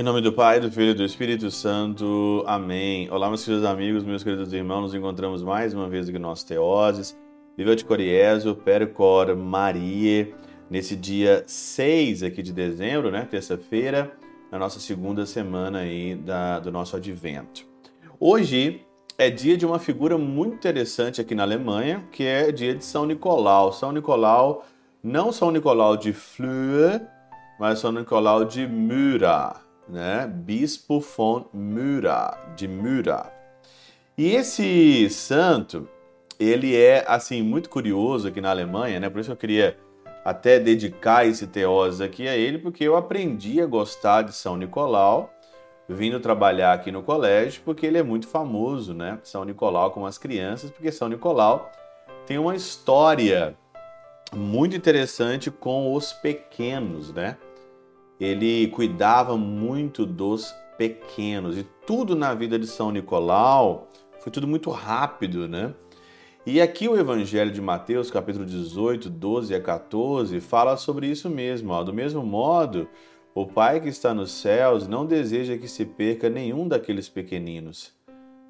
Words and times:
Em 0.00 0.02
nome 0.02 0.22
do 0.22 0.32
Pai, 0.32 0.58
do 0.58 0.72
Filho 0.72 0.92
e 0.92 0.94
do 0.94 1.04
Espírito 1.04 1.50
Santo. 1.50 2.42
Amém. 2.46 3.10
Olá, 3.10 3.28
meus 3.28 3.44
queridos 3.44 3.66
amigos, 3.66 4.02
meus 4.02 4.24
queridos 4.24 4.50
irmãos. 4.50 4.80
Nos 4.80 4.94
encontramos 4.94 5.42
mais 5.42 5.74
uma 5.74 5.90
vez 5.90 6.08
aqui 6.08 6.18
no 6.18 6.26
nosso 6.26 6.46
Teoses. 6.46 7.14
Viva 7.54 7.76
de 7.76 7.84
Coriezo, 7.84 8.54
Percor, 8.54 9.36
Maria. 9.36 10.32
Nesse 10.70 10.96
dia 10.96 11.44
6 11.46 12.22
aqui 12.22 12.42
de 12.42 12.50
dezembro, 12.50 13.10
né? 13.10 13.28
Terça-feira, 13.30 14.10
na 14.50 14.58
nossa 14.58 14.80
segunda 14.80 15.26
semana 15.26 15.80
aí 15.80 16.14
da, 16.14 16.60
do 16.60 16.72
nosso 16.72 16.96
advento. 16.96 17.66
Hoje 18.18 18.80
é 19.18 19.28
dia 19.28 19.54
de 19.54 19.66
uma 19.66 19.78
figura 19.78 20.16
muito 20.16 20.54
interessante 20.54 21.20
aqui 21.20 21.34
na 21.34 21.42
Alemanha, 21.42 22.08
que 22.10 22.24
é 22.24 22.50
dia 22.50 22.74
de 22.74 22.86
São 22.86 23.04
Nicolau. 23.04 23.70
São 23.70 23.92
Nicolau, 23.92 24.64
não 25.04 25.30
São 25.30 25.50
Nicolau 25.50 25.94
de 25.94 26.14
Fleur, 26.14 27.02
mas 27.58 27.80
São 27.80 27.92
Nicolau 27.92 28.46
de 28.46 28.66
Myra 28.66 29.68
né? 29.90 30.26
Bispo 30.26 31.00
von 31.00 31.46
Myra, 31.52 32.38
de 32.56 32.66
Myra. 32.68 33.32
E 34.16 34.34
esse 34.34 35.08
santo, 35.10 35.88
ele 36.38 36.76
é 36.76 37.04
assim 37.06 37.42
muito 37.42 37.68
curioso 37.68 38.28
aqui 38.28 38.40
na 38.40 38.50
Alemanha, 38.50 39.00
né? 39.00 39.10
Por 39.10 39.20
isso 39.20 39.32
eu 39.32 39.36
queria 39.36 39.76
até 40.24 40.58
dedicar 40.58 41.26
esse 41.26 41.46
teose 41.46 42.02
aqui 42.02 42.28
a 42.28 42.36
ele, 42.36 42.58
porque 42.58 42.84
eu 42.84 42.96
aprendi 42.96 43.60
a 43.60 43.66
gostar 43.66 44.22
de 44.22 44.34
São 44.34 44.56
Nicolau 44.56 45.30
vindo 45.88 46.20
trabalhar 46.20 46.72
aqui 46.72 46.92
no 46.92 47.02
colégio, 47.02 47.62
porque 47.64 47.84
ele 47.84 47.98
é 47.98 48.02
muito 48.02 48.28
famoso, 48.28 48.94
né? 48.94 49.18
São 49.24 49.44
Nicolau 49.44 49.90
com 49.90 50.06
as 50.06 50.18
crianças, 50.18 50.70
porque 50.70 50.92
São 50.92 51.08
Nicolau 51.08 51.70
tem 52.26 52.38
uma 52.38 52.54
história 52.54 53.56
muito 54.32 54.76
interessante 54.76 55.50
com 55.50 55.92
os 55.92 56.12
pequenos, 56.12 57.12
né? 57.12 57.36
Ele 58.20 58.68
cuidava 58.68 59.36
muito 59.36 60.04
dos 60.04 60.54
pequenos 60.76 61.56
e 61.56 61.66
tudo 61.86 62.14
na 62.14 62.34
vida 62.34 62.58
de 62.58 62.66
São 62.66 62.90
Nicolau 62.90 63.88
foi 64.20 64.30
tudo 64.30 64.46
muito 64.46 64.70
rápido, 64.70 65.48
né? 65.48 65.74
E 66.44 66.60
aqui 66.60 66.88
o 66.88 66.98
Evangelho 66.98 67.50
de 67.50 67.60
Mateus, 67.60 68.10
capítulo 68.10 68.44
18, 68.44 69.08
12 69.08 69.54
a 69.54 69.60
14, 69.60 70.40
fala 70.40 70.76
sobre 70.76 71.06
isso 71.06 71.28
mesmo. 71.28 71.72
Ó. 71.72 71.82
Do 71.82 71.92
mesmo 71.92 72.22
modo, 72.22 72.88
o 73.34 73.46
Pai 73.46 73.80
que 73.80 73.88
está 73.88 74.12
nos 74.12 74.32
céus 74.32 74.88
não 74.88 75.06
deseja 75.06 75.56
que 75.56 75.68
se 75.68 75.84
perca 75.84 76.28
nenhum 76.28 76.66
daqueles 76.66 77.08
pequeninos, 77.08 77.92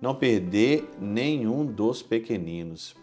não 0.00 0.14
perder 0.14 0.88
nenhum 1.00 1.64
dos 1.64 2.02
pequeninos. 2.02 2.96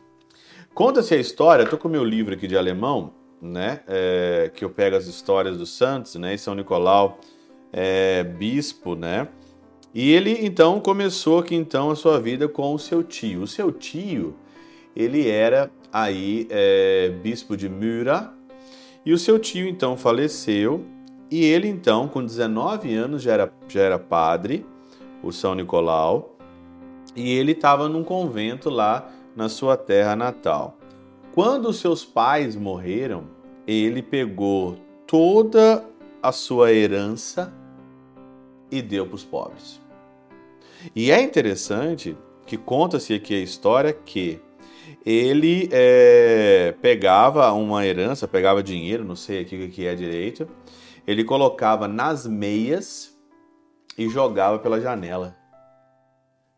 Conta-se 0.73 1.13
a 1.13 1.17
história, 1.17 1.63
estou 1.63 1.79
com 1.79 1.87
meu 1.87 2.03
livro 2.03 2.33
aqui 2.33 2.47
de 2.47 2.57
alemão, 2.57 3.13
né? 3.41 3.81
É, 3.87 4.51
que 4.53 4.65
eu 4.65 4.69
pego 4.69 4.95
as 4.95 5.07
histórias 5.07 5.57
dos 5.57 5.69
santos, 5.69 6.15
né? 6.15 6.33
E 6.33 6.37
São 6.37 6.55
Nicolau 6.55 7.19
é 7.71 8.23
bispo, 8.23 8.95
né? 8.95 9.27
E 9.93 10.11
ele 10.11 10.45
então 10.45 10.79
começou 10.79 11.39
aqui 11.39 11.55
então 11.55 11.89
a 11.89 11.95
sua 11.95 12.19
vida 12.19 12.47
com 12.47 12.73
o 12.73 12.79
seu 12.79 13.03
tio. 13.03 13.41
O 13.41 13.47
seu 13.47 13.71
tio, 13.71 14.35
ele 14.95 15.27
era 15.27 15.71
aí 15.91 16.47
é, 16.49 17.09
bispo 17.21 17.55
de 17.55 17.69
Myra 17.69 18.31
e 19.05 19.13
o 19.13 19.17
seu 19.17 19.39
tio 19.39 19.67
então 19.67 19.97
faleceu 19.97 20.85
e 21.29 21.43
ele 21.43 21.67
então 21.67 22.07
com 22.07 22.23
19 22.23 22.93
anos 22.95 23.21
já 23.21 23.33
era, 23.33 23.53
já 23.67 23.81
era 23.81 23.99
padre, 23.99 24.65
o 25.21 25.31
São 25.31 25.55
Nicolau, 25.55 26.35
e 27.15 27.31
ele 27.31 27.51
estava 27.51 27.89
num 27.89 28.03
convento 28.03 28.69
lá 28.69 29.09
na 29.35 29.49
sua 29.49 29.75
terra 29.75 30.15
natal. 30.15 30.76
Quando 31.37 31.71
seus 31.71 32.03
pais 32.03 32.55
morreram, 32.55 33.25
ele 33.67 34.01
pegou 34.01 34.75
toda 35.05 35.85
a 36.19 36.31
sua 36.31 36.73
herança 36.73 37.53
e 38.71 38.81
deu 38.81 39.05
para 39.05 39.13
os 39.13 39.23
pobres. 39.23 39.79
E 40.95 41.11
é 41.11 41.21
interessante 41.21 42.17
que 42.47 42.57
conta-se 42.57 43.13
aqui 43.13 43.35
a 43.35 43.39
história 43.39 43.93
que 43.93 44.41
ele 45.05 45.69
é, 45.71 46.73
pegava 46.81 47.51
uma 47.51 47.85
herança, 47.85 48.27
pegava 48.27 48.63
dinheiro, 48.63 49.05
não 49.05 49.15
sei 49.15 49.41
aqui 49.41 49.63
o 49.63 49.69
que 49.69 49.85
é 49.85 49.93
direito, 49.93 50.49
ele 51.05 51.23
colocava 51.23 51.87
nas 51.87 52.25
meias 52.25 53.15
e 53.95 54.09
jogava 54.09 54.57
pela 54.57 54.81
janela. 54.81 55.36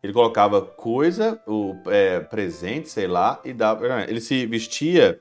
Ele 0.02 0.12
colocava 0.14 0.62
coisa, 0.62 1.40
o 1.46 1.76
é, 1.86 2.20
presente, 2.20 2.88
sei 2.88 3.06
lá, 3.06 3.38
e 3.44 3.52
dava. 3.52 4.02
Ele 4.08 4.20
se 4.20 4.46
vestia 4.46 5.20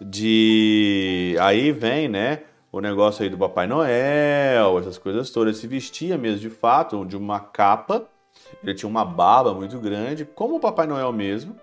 de. 0.00 1.34
Aí 1.40 1.72
vem, 1.72 2.08
né? 2.08 2.42
O 2.70 2.80
negócio 2.80 3.22
aí 3.22 3.30
do 3.30 3.38
Papai 3.38 3.66
Noel, 3.66 4.78
essas 4.78 4.98
coisas 4.98 5.30
todas. 5.30 5.54
Ele 5.54 5.60
se 5.60 5.66
vestia 5.66 6.18
mesmo 6.18 6.40
de 6.40 6.50
fato 6.50 7.04
de 7.06 7.16
uma 7.16 7.40
capa. 7.40 8.06
Ele 8.62 8.74
tinha 8.74 8.88
uma 8.88 9.04
barba 9.04 9.54
muito 9.54 9.78
grande, 9.78 10.26
como 10.26 10.56
o 10.56 10.60
Papai 10.60 10.86
Noel 10.86 11.12
mesmo. 11.12 11.56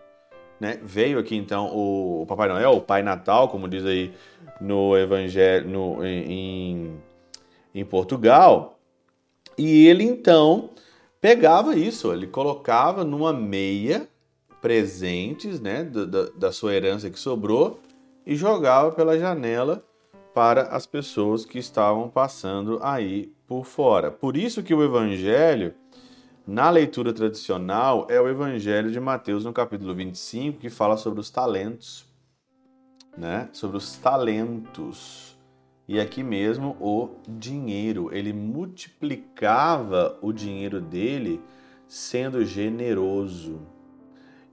Né? 0.60 0.80
Veio 0.82 1.20
aqui 1.20 1.36
então 1.36 1.68
o 1.68 2.26
Papai 2.28 2.48
Noel, 2.48 2.72
o 2.72 2.82
Pai 2.82 3.04
Natal, 3.04 3.50
como 3.50 3.68
diz 3.68 3.86
aí 3.86 4.14
no 4.60 4.98
Evangelho 4.98 5.70
no, 5.70 6.06
em, 6.06 6.96
em 7.76 7.86
Portugal. 7.86 8.80
E 9.58 9.88
ele 9.88 10.04
então 10.04 10.72
pegava 11.26 11.76
isso, 11.76 12.14
ele 12.14 12.28
colocava 12.28 13.04
numa 13.04 13.34
meia 13.34 14.08
presentes 14.62 15.60
né, 15.60 15.84
da, 15.84 16.30
da 16.30 16.52
sua 16.52 16.76
herança 16.76 17.10
que 17.10 17.20
sobrou 17.20 17.80
e 18.24 18.36
jogava 18.36 18.92
pela 18.92 19.18
janela 19.18 19.84
para 20.36 20.68
as 20.68 20.86
pessoas 20.86 21.44
que 21.44 21.58
estavam 21.58 22.10
passando 22.10 22.80
aí 22.80 23.34
por 23.48 23.66
fora. 23.66 24.12
Por 24.12 24.38
isso 24.38 24.62
que 24.62 24.72
o 24.72 24.84
evangelho, 24.84 25.74
na 26.46 26.70
leitura 26.70 27.12
tradicional, 27.12 28.06
é 28.08 28.22
o 28.22 28.30
evangelho 28.30 28.92
de 28.92 29.00
Mateus 29.00 29.44
no 29.44 29.52
capítulo 29.52 29.96
25, 29.96 30.60
que 30.60 30.70
fala 30.70 30.96
sobre 30.96 31.20
os 31.22 31.32
talentos, 31.32 32.06
né? 33.18 33.50
Sobre 33.52 33.78
os 33.78 33.98
talentos. 33.98 35.35
E 35.88 36.00
aqui 36.00 36.24
mesmo 36.24 36.76
o 36.80 37.10
dinheiro. 37.28 38.10
Ele 38.12 38.34
multiplicava 38.34 40.18
o 40.22 40.34
dinheiro 40.34 40.82
dele 40.82 41.40
sendo 41.88 42.44
generoso. 42.44 43.62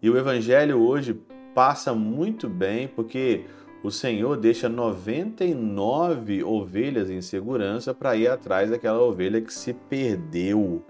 E 0.03 0.11
o 0.11 0.19
evangelho 0.19 0.81
hoje 0.81 1.19
passa 1.55 1.95
muito 1.95 2.49
bem 2.49 2.89
porque 2.89 3.47
o 3.83 3.91
Senhor 3.91 4.37
deixa 4.37 4.69
99 4.69 6.45
ovelhas 6.45 7.11
em 7.11 7.21
segurança 7.21 7.93
para 7.93 8.15
ir 8.15 8.29
atrás 8.29 8.71
daquela 8.71 9.01
ovelha 9.01 9.41
que 9.41 9.53
se 9.53 9.73
perdeu. 9.73 10.85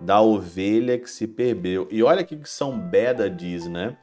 Da 0.00 0.20
ovelha 0.20 0.98
que 0.98 1.08
se 1.08 1.26
perdeu. 1.26 1.88
E 1.90 2.02
olha 2.02 2.22
o 2.22 2.26
que 2.26 2.38
São 2.44 2.78
Beda 2.78 3.30
diz, 3.30 3.66
né? 3.66 3.96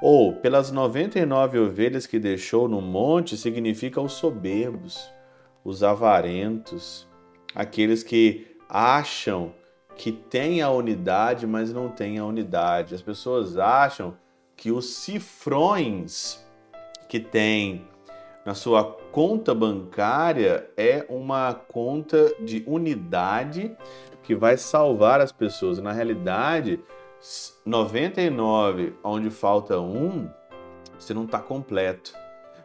Ou, 0.00 0.32
pelas 0.32 0.70
99 0.70 1.58
ovelhas 1.58 2.06
que 2.06 2.20
deixou 2.20 2.68
no 2.68 2.80
monte, 2.80 3.36
significa 3.36 4.00
os 4.00 4.12
soberbos, 4.12 5.10
os 5.64 5.82
avarentos, 5.82 7.08
aqueles 7.54 8.04
que 8.04 8.56
acham 8.68 9.52
que 9.96 10.12
têm 10.12 10.62
a 10.62 10.70
unidade, 10.70 11.46
mas 11.46 11.72
não 11.72 11.88
têm 11.88 12.18
a 12.18 12.24
unidade. 12.24 12.94
As 12.94 13.02
pessoas 13.02 13.58
acham 13.58 14.16
que 14.56 14.70
os 14.70 14.94
cifrões 14.94 16.46
que 17.08 17.18
tem 17.18 17.84
na 18.46 18.54
sua 18.54 18.84
conta 19.10 19.52
bancária 19.52 20.70
é 20.76 21.04
uma 21.08 21.54
conta 21.54 22.32
de 22.40 22.62
unidade 22.66 23.76
que 24.22 24.34
vai 24.34 24.56
salvar 24.56 25.20
as 25.20 25.32
pessoas. 25.32 25.80
Na 25.80 25.92
realidade, 25.92 26.80
99, 27.64 28.94
onde 29.02 29.30
falta 29.30 29.80
um, 29.80 30.28
você 30.98 31.12
não 31.12 31.24
está 31.24 31.40
completo. 31.40 32.12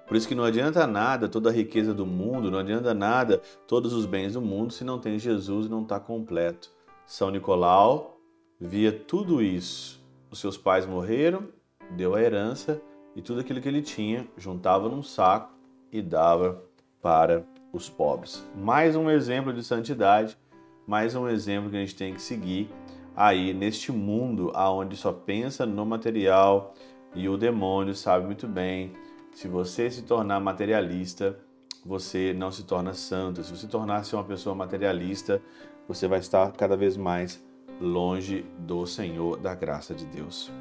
Por 0.08 0.18
isso 0.18 0.28
que 0.28 0.36
não 0.36 0.44
adianta 0.44 0.86
nada 0.86 1.28
toda 1.28 1.50
a 1.50 1.54
riqueza 1.54 1.94
do 1.94 2.06
mundo, 2.06 2.52
não 2.52 2.60
adianta 2.60 2.94
nada 2.94 3.42
todos 3.68 3.94
os 3.94 4.06
bens 4.06 4.34
do 4.34 4.42
mundo 4.42 4.74
se 4.74 4.84
não 4.84 5.00
tem 5.00 5.18
Jesus 5.18 5.66
e 5.66 5.70
não 5.70 5.82
está 5.82 6.00
completo. 6.00 6.70
São 7.06 7.32
Nicolau 7.32 8.20
via 8.60 8.92
tudo 8.92 9.42
isso. 9.42 10.04
Os 10.30 10.40
seus 10.40 10.58
pais 10.58 10.86
morreram, 10.86 11.48
deu 11.92 12.16
a 12.16 12.22
herança 12.22 12.82
e 13.16 13.22
tudo 13.22 13.40
aquilo 13.40 13.62
que 13.62 13.68
ele 13.68 13.82
tinha 13.82 14.28
juntava 14.38 14.90
num 14.90 15.04
saco 15.04 15.54
e 15.92 16.02
dava 16.02 16.64
para 17.02 17.46
os 17.72 17.90
pobres. 17.90 18.46
Mais 18.56 18.96
um 18.96 19.10
exemplo 19.10 19.54
de 19.54 19.64
santidade, 19.64 20.38
mais 20.86 21.16
um 21.16 21.28
exemplo 21.28 21.70
que 21.70 21.78
a 21.78 21.80
gente 21.80 21.96
tem 21.96 22.14
que 22.14 22.22
seguir 22.22 22.70
aí 23.16 23.54
neste 23.54 23.92
mundo 23.92 24.52
aonde 24.54 24.96
só 24.96 25.12
pensa 25.12 25.66
no 25.66 25.86
material 25.86 26.74
e 27.16 27.30
o 27.30 27.38
demônio 27.38 27.94
sabe 27.94 28.26
muito 28.26 28.48
bem, 28.48 28.94
se 29.32 29.48
você 29.48 29.90
se 29.90 30.04
tornar 30.04 30.40
materialista, 30.40 31.38
você 31.86 32.34
não 32.34 32.52
se 32.52 32.64
torna 32.64 32.94
santo. 32.94 33.44
Se 33.44 33.56
você 33.56 33.68
tornar-se 33.68 34.16
uma 34.16 34.24
pessoa 34.24 34.56
materialista, 34.56 35.42
você 35.88 36.08
vai 36.08 36.20
estar 36.20 36.52
cada 36.54 36.78
vez 36.78 36.96
mais 36.96 37.44
longe 37.80 38.46
do 38.60 38.86
Senhor, 38.86 39.38
da 39.38 39.54
graça 39.54 39.94
de 39.94 40.06
Deus. 40.06 40.52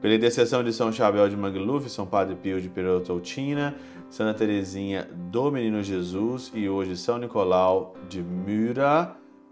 Pela 0.00 0.14
intercessão 0.14 0.62
de 0.62 0.72
São 0.72 0.92
Chabel 0.92 1.28
de 1.28 1.36
Mangluf, 1.36 1.88
São 1.88 2.06
Padre 2.06 2.36
Pio 2.36 2.60
de 2.60 2.68
Perotoutina, 2.68 3.74
Santa 4.08 4.38
Teresinha 4.38 5.08
do 5.12 5.50
Menino 5.50 5.82
Jesus 5.82 6.52
e 6.54 6.68
hoje 6.68 6.96
São 6.96 7.18
Nicolau 7.18 7.94
de 8.08 8.22
Myra, 8.22 9.16